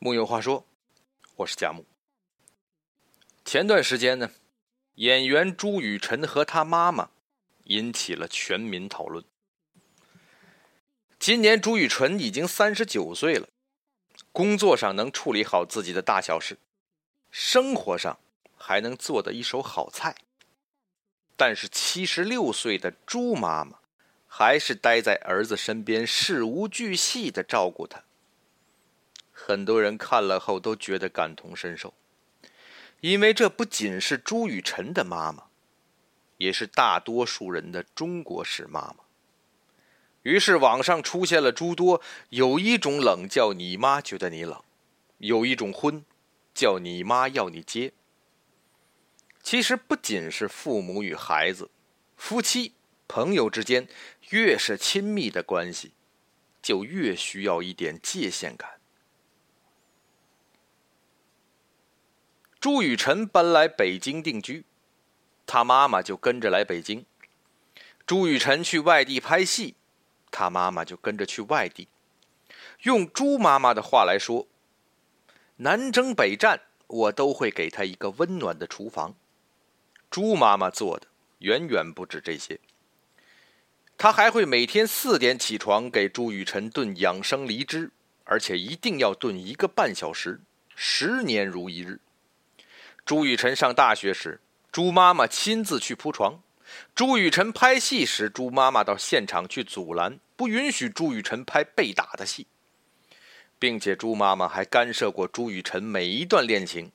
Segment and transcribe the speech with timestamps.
[0.00, 0.64] 木有话说，
[1.34, 1.84] 我是贾木。
[3.44, 4.30] 前段时间呢，
[4.94, 7.10] 演员朱雨辰和他妈妈
[7.64, 9.24] 引起了全民讨论。
[11.18, 13.48] 今年朱雨辰已经三十九岁了，
[14.30, 16.58] 工作上能处理好自己的大小事，
[17.32, 18.20] 生活上
[18.56, 20.14] 还能做的一手好菜。
[21.36, 23.80] 但是七十六岁的朱妈妈，
[24.28, 28.04] 还是待在儿子身边，事无巨细的照顾他。
[29.40, 31.94] 很多人看了后都觉得感同身受，
[33.00, 35.44] 因为这不仅是朱雨辰的妈妈，
[36.38, 38.96] 也是大多数人的中国式妈妈。
[40.24, 44.60] 于是网上出现了诸多有一种冷叫你妈觉得你冷，
[45.18, 46.04] 有一种婚
[46.52, 47.92] 叫你妈要你接。
[49.42, 51.70] 其实不仅是父母与孩子，
[52.16, 52.74] 夫妻、
[53.06, 53.88] 朋友之间，
[54.30, 55.92] 越是亲密的关系，
[56.60, 58.77] 就越需要一点界限感。
[62.70, 64.62] 朱雨辰搬来北京定居，
[65.46, 67.06] 他妈妈就跟着来北京。
[68.04, 69.74] 朱雨辰去外地拍戏，
[70.30, 71.88] 他妈妈就跟着去外地。
[72.82, 74.46] 用朱妈妈的话来说，
[75.56, 79.14] 南征北战，我都会给他一个温暖的厨房。
[80.10, 81.06] 朱妈妈做的
[81.38, 82.60] 远远不止这些，
[83.96, 87.90] 她还会每天四点起床给朱雨辰炖养生梨汁，
[88.24, 90.42] 而且一定要炖一个半小时，
[90.76, 91.98] 十年如一日。
[93.08, 94.38] 朱雨辰上大学时，
[94.70, 96.42] 朱妈妈亲自去铺床；
[96.94, 102.46] 朱雨辰拍戏时，朱妈妈到现场去阻拦，不允许朱雨辰拍被打的戏，
[103.58, 106.92] 并且朱妈妈还干涉过朱雨辰每一段恋情，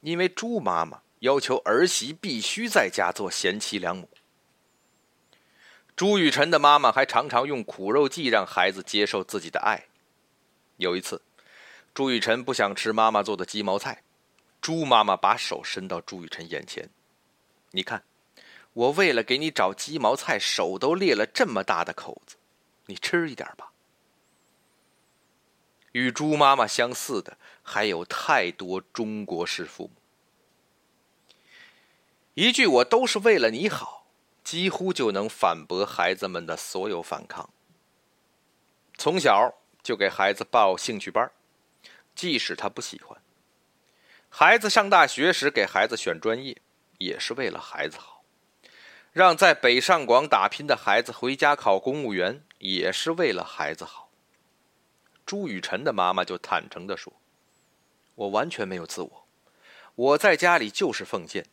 [0.00, 4.08] 因为朱妈妈要求儿媳必须在家做贤妻良母。
[5.94, 9.88] 朱雨辰的妈妈还常常用苦肉计让孩子接受自己的爱。
[10.78, 11.20] 有一次，
[11.92, 14.04] 朱雨辰不想吃妈妈做的鸡毛菜。
[14.60, 16.90] 朱妈妈把手伸到朱雨辰眼前，
[17.70, 18.04] 你看，
[18.72, 22.36] 我为了给你找鸡毛菜，手都裂了这么大的口子，
[22.86, 23.72] 你吃一点吧。
[25.92, 29.92] 与朱妈妈相似的还有太多中国式父母，
[32.34, 34.06] 一句“我都是为了你好”，
[34.44, 37.48] 几乎就能反驳孩子们的所有反抗。
[38.98, 41.30] 从小就给孩子报兴趣班，
[42.14, 43.17] 即使他不喜欢。
[44.40, 46.62] 孩子上大学时，给孩子选专业，
[46.98, 48.22] 也是为了孩子好；
[49.10, 54.12] 让在北上广打拼的孩子回家考公务员，也是为了孩子好。
[55.26, 57.12] 朱雨辰的妈妈就坦诚地说
[58.14, 59.26] ：“我完全没有自我，
[59.96, 61.44] 我在家里就是奉献，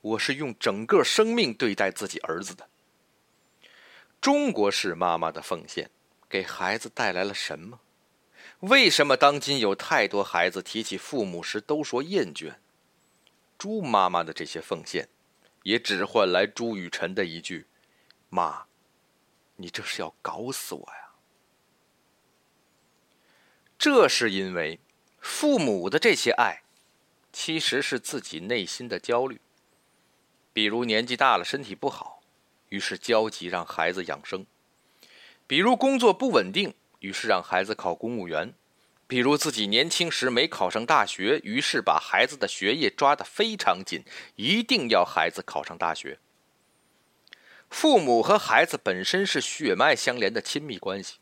[0.00, 2.66] 我是用整个生命对待自己儿子的。”
[4.22, 5.90] 中国式妈妈的奉献，
[6.30, 7.80] 给孩子带来了什么？
[8.60, 12.54] 为什么当今有太多孩子提起父母时都说厌倦？
[13.58, 15.08] 朱妈妈的这些奉献，
[15.62, 17.66] 也只换来朱雨辰的一句
[18.28, 18.66] ：“妈，
[19.56, 21.12] 你这是要搞死我呀！”
[23.78, 24.80] 这是因为
[25.20, 26.62] 父母的这些爱，
[27.32, 29.40] 其实是自己内心的焦虑。
[30.52, 32.22] 比如年纪大了身体不好，
[32.68, 34.44] 于是焦急让孩子养生；
[35.46, 36.74] 比如工作不稳定。
[37.04, 38.54] 于是让孩子考公务员，
[39.06, 44.02] 比如自己年轻时没考上大学，于是把孩子的学业抓得非常紧，
[44.36, 46.18] 一定要孩子考上大学。
[47.68, 51.18] 父母和孩子本身是血脉相连的亲密关系，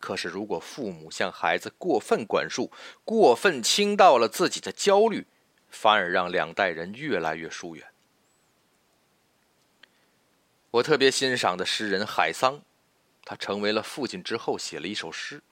[0.00, 2.72] 可是如果父母向孩子过分管束，
[3.04, 5.26] 过分倾倒了自己的焦虑，
[5.68, 7.86] 反而让两代人越来越疏远。
[10.70, 12.62] 我特别欣赏的诗人海桑。
[13.28, 15.42] 他成为了父亲之后，写了一首诗：“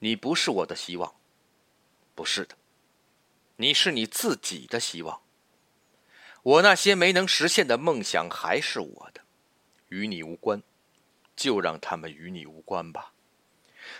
[0.00, 1.14] 你不是我的希望，
[2.12, 2.56] 不是的，
[3.54, 5.22] 你是你自己的希望。
[6.42, 9.20] 我那些没能实现的梦想还是我的，
[9.90, 10.60] 与你无关，
[11.36, 13.12] 就让他们与你无关吧。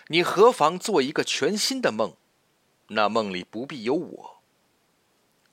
[0.09, 2.17] 你何妨做一个全新的梦？
[2.89, 4.43] 那梦里不必有我。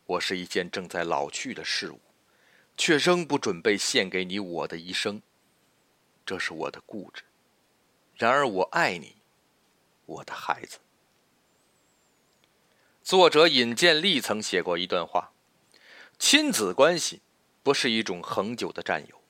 [0.07, 2.01] 我是一件正在老去的事物，
[2.75, 5.21] 却仍不准备献给你我的一生。”
[6.25, 7.23] 这是我的固执，
[8.15, 9.17] 然而我爱你，
[10.05, 10.79] 我的孩子。
[13.01, 15.33] 作者尹建莉曾写过一段话：
[16.17, 17.21] 亲子关系
[17.61, 19.21] 不是一种恒久的占有，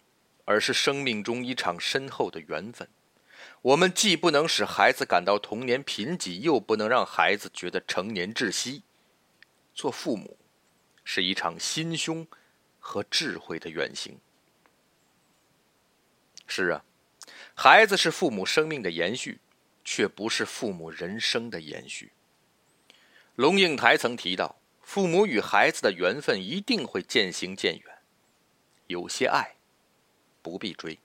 [0.45, 2.87] 而是生命中一场深厚的缘分。
[3.63, 8.83] 我们既不能使孩子感到童年贫瘠，又不能让孩子觉得成年窒息。
[9.73, 10.37] 做父母
[11.03, 12.27] 是一场心胸
[12.77, 14.19] 和智慧的远行。
[16.55, 16.85] 是啊，
[17.55, 19.39] 孩子是父母生命的延续，
[19.83, 22.11] 却不是父母人生的延续。
[23.33, 27.97] 龙应台曾提到，父母与孩子的缘分一定会渐行渐远，
[28.85, 29.55] 有些爱
[30.43, 30.99] 不必追。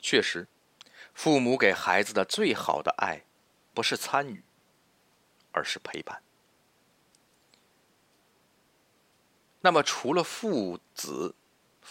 [0.00, 0.48] 确实，
[1.12, 3.26] 父母给孩子的最好的爱，
[3.74, 4.42] 不是参与，
[5.50, 6.22] 而是陪伴。
[9.60, 11.34] 那么，除了父子、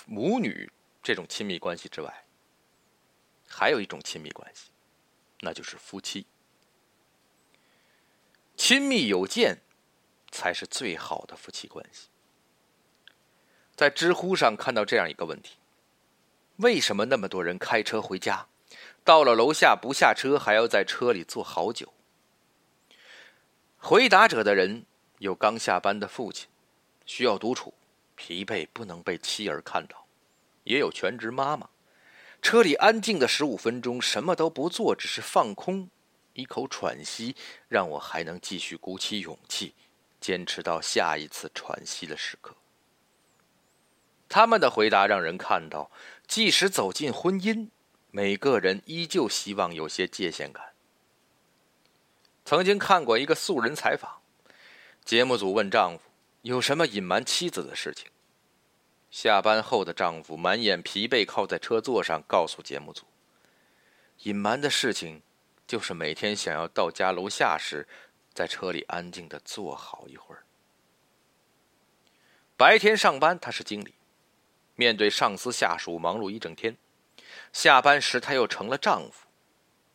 [0.08, 0.72] 母女
[1.04, 2.26] 这种亲密关系之外，
[3.52, 4.72] 还有一种亲密关系，
[5.42, 6.26] 那就是夫妻。
[8.56, 9.60] 亲密有间，
[10.32, 12.08] 才是最好的夫妻关系。
[13.76, 15.58] 在知乎上看到这样一个问题：
[16.58, 18.48] 为什么那么多人开车回家，
[19.04, 21.92] 到了楼下不下车，还要在车里坐好久？
[23.78, 24.86] 回答者的人
[25.18, 26.48] 有刚下班的父亲。
[27.04, 27.74] 需要独处，
[28.16, 30.06] 疲惫不能被妻儿看到；
[30.64, 31.68] 也有全职妈妈，
[32.42, 35.90] 车里安静的十五分钟，什么都不做，只是放空，
[36.34, 37.36] 一口喘息，
[37.68, 39.74] 让我还能继续鼓起勇气，
[40.20, 42.56] 坚持到下一次喘息的时刻。
[44.28, 45.92] 他们的回答让人看到，
[46.28, 47.70] 即使走进婚姻，
[48.10, 50.74] 每个人依旧希望有些界限感。
[52.44, 54.22] 曾经看过一个素人采访，
[55.06, 56.10] 节目组问丈夫。
[56.42, 58.11] 有什么隐瞒妻子的事情？
[59.12, 63.06] 下班后的丈夫满眼疲惫，靠在车座上，告诉节目组
[64.24, 65.22] ：“隐瞒的事情，
[65.68, 67.86] 就是每天想要到家楼下时，
[68.34, 70.44] 在车里安静的坐好一会儿。
[72.56, 73.96] 白天上班，他是经理，
[74.76, 76.74] 面对上司下属忙碌一整天；
[77.52, 79.28] 下班时，他又成了丈夫，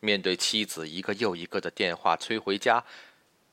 [0.00, 2.84] 面对妻子一个又一个的电话催回家，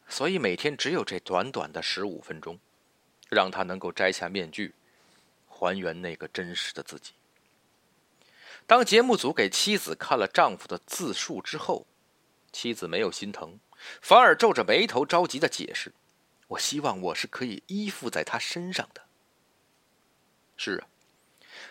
[0.10, 2.60] 所以每天只有这短短的十五分钟。”
[3.30, 4.75] 让他能够摘下面具，
[5.63, 7.13] 还原那个真实的自己。
[8.68, 11.88] 当节目组给妻子看了丈夫的自述之后，
[12.51, 13.60] 妻子没有心疼，
[14.01, 15.94] 反而皱着眉头着急的解释
[16.50, 19.04] ：“我希望我是可以依附在他身上的。”
[20.57, 20.88] 是啊，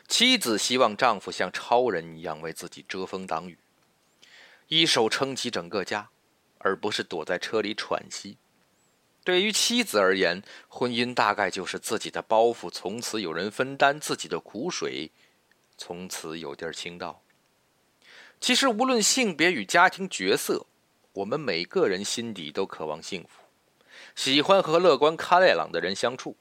[0.08, 3.58] 妻子希望丈夫像超人一样为自己遮风挡雨，
[4.68, 6.08] 一手撑起整个家，
[6.58, 8.38] 而不是躲在车里喘息。
[9.24, 15.10] 对于妻子而言，婚姻大概就是自己的包袱从此有人分担，自己的苦水
[15.76, 17.22] 从此有地儿倾倒。
[18.40, 20.66] 其实，无论性别与家庭角色，
[21.12, 23.42] 我们每个人心底都渴望幸福，
[24.16, 26.36] 喜欢和乐观开朗的人相处。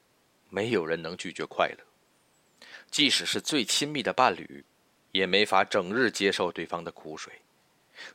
[0.50, 4.66] 没有人能拒绝快乐，即使是最亲密的伴侣，
[5.14, 7.32] 也没法整日接受对方的苦水。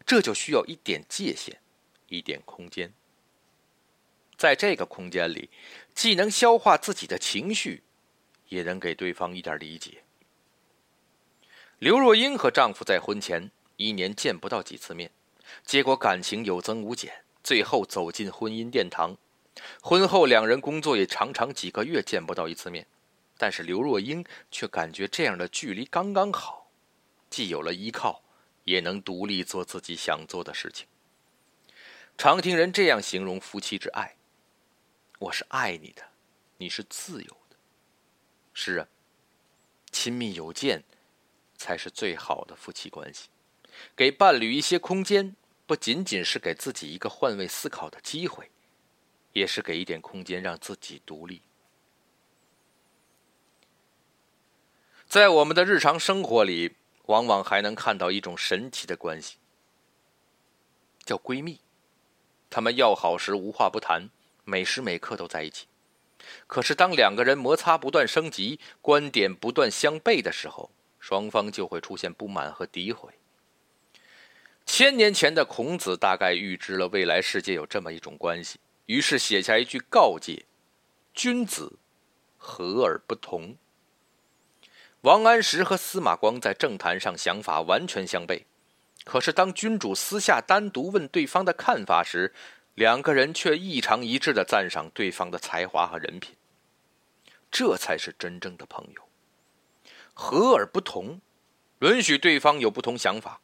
[0.05, 1.59] 这就需要一点界限，
[2.09, 2.93] 一点空间。
[4.37, 5.49] 在这个空间里，
[5.95, 7.83] 既能消化自己的情绪，
[8.49, 10.03] 也能给对方一点理解。
[11.79, 15.11] 刘若英和丈夫在婚前一年见不到几次面，
[15.65, 19.17] 结果感情有增无减，最后走进婚姻殿堂。
[19.81, 22.87] 婚后两人工作也常常几个月见不到一次面，
[23.39, 26.71] 但是刘若英却感觉这样的距离刚刚好，
[27.31, 28.23] 既有了依靠，
[28.65, 30.87] 也能独立做自己想做的事情。
[32.19, 34.15] 常听人这样形容夫妻之爱。
[35.19, 36.03] 我是爱你的，
[36.59, 37.57] 你是自由的。
[38.53, 38.89] 是啊，
[39.91, 40.85] 亲密有间，
[41.57, 43.29] 才是最好的夫妻关系。
[43.95, 45.35] 给伴侣一些空间，
[45.67, 48.51] 不仅仅是给自己一个换位思考的机会，
[49.33, 51.41] 也是给一点空间让自己独立。
[55.07, 56.77] 在我们的日常生活里，
[57.07, 59.39] 往往还能看到一种神奇的关系，
[61.05, 61.61] 叫闺蜜。
[62.51, 64.11] 她们要好时无话不谈。
[64.49, 65.67] 每时每刻都在一起，
[66.47, 73.13] 可是当两个人摩擦不断升级，观点不断相悖的时候，双方就会出现不满和诋毁。
[74.65, 80.45] 千年前的孔子大概预知了未来世界有这么一种关系，于是写下一句告诫
[81.13, 81.73] ：“君子
[82.37, 83.57] 和而不同。”
[85.03, 88.43] 王安石和司马光在政坛上想法完全相悖，
[89.05, 92.33] 可是当君主私下单独问对方的看法时，
[92.77, 96.37] 两个人却异常一致的赞赏对方的才华和人品，
[97.51, 99.09] 这才是真正的朋友。
[100.13, 101.23] 和而不同，
[101.81, 103.41] 允许对方有不同想法，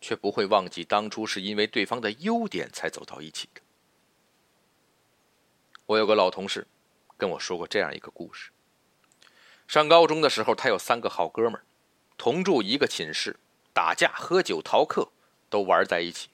[0.00, 3.60] 却不会忘记当初是因为对方的优点才走到一起的。
[5.84, 6.66] 我有个老同事
[7.18, 8.50] 跟我说过这样一个故事：
[9.68, 11.66] 上高中的时候，他有三个好哥们儿，
[12.16, 13.38] 同住一个寝室，
[13.74, 15.12] 打架、喝酒、逃课
[15.50, 16.30] 都玩在一起。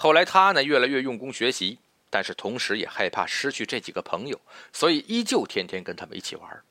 [0.00, 4.40] 后来他呢越来越用功学习，但是同时也害怕失去这几个朋友，
[4.72, 6.62] 所以依旧天天跟他们一起玩。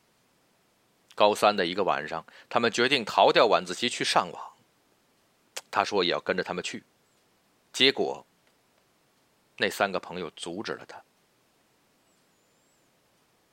[1.13, 4.53] 高三的一个晚上，他们决定逃掉晚自习去上网。
[5.69, 6.85] 他说也要跟着他们去，
[7.73, 8.25] 结果，
[9.57, 11.03] 那三个朋友阻止了他。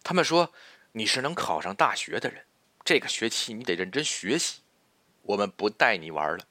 [0.04, 0.52] 他们说
[0.93, 2.45] ：“你是能考上大学的人，
[2.85, 4.61] 这个学期你得认真学习，
[5.23, 6.47] 我们不带你玩了。”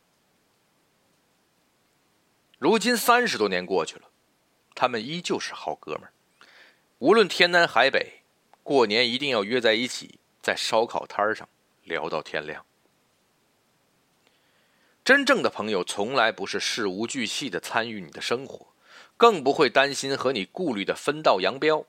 [2.63, 4.03] 如今三十多年过去了，
[4.74, 6.13] 他们依旧是好哥们儿，
[7.00, 8.22] 无论天南海北，
[8.63, 11.50] 过年一定要约在一起，在烧烤摊上
[11.84, 12.65] 聊到天亮。
[15.03, 18.67] 真正的朋友从来不是事无巨细的参与你的生活，
[19.17, 21.86] 更不会担心和你顾虑的分道扬镳。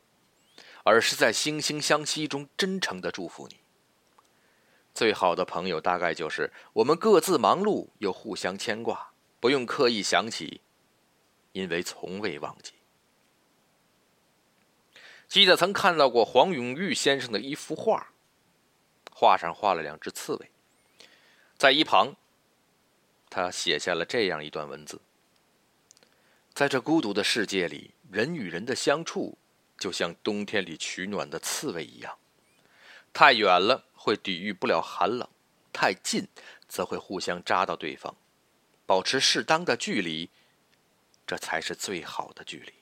[0.83, 3.61] 而是在惺惺相惜中真诚的祝福你。
[4.93, 10.61] 最好的朋友大概就是我们各自忙碌又互相牵挂，不用刻意想起，
[11.55, 12.75] 因为从未忘记。
[15.29, 18.13] 记得曾看到过黄永玉先生的一幅画，
[19.11, 20.51] 画上画了两只刺猬，
[21.57, 22.15] 在一旁，
[23.31, 25.01] 他写下了这样一段文字：
[26.53, 29.39] 在这孤独的世界里，人与人的相处。
[29.77, 32.17] 就像冬天里取暖的刺猬一样，
[33.13, 35.29] 太远了会抵御不了寒冷，
[35.73, 36.29] 太近
[36.69, 38.15] 则会互相扎到对方。
[38.87, 40.31] 保持适当的距离，
[41.27, 42.73] 这才是最好的距离。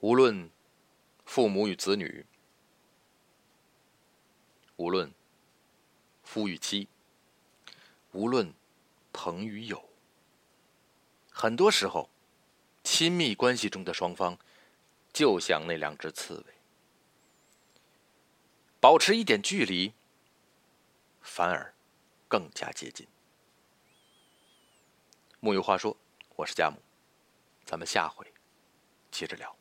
[0.00, 0.50] 无论
[1.24, 2.24] 父母与子女，
[4.76, 5.12] 无论
[6.22, 6.88] 夫与妻，
[8.12, 8.52] 无论
[9.12, 9.88] 朋与友，
[11.30, 12.08] 很多时候。
[12.82, 14.38] 亲密关系中的双方，
[15.12, 16.54] 就像那两只刺猬，
[18.80, 19.92] 保持一点距离，
[21.20, 21.74] 反而
[22.26, 23.06] 更加接近。
[25.42, 25.96] 木有话说，
[26.36, 26.76] 我是佳木，
[27.64, 28.30] 咱们下回
[29.10, 29.59] 接着聊。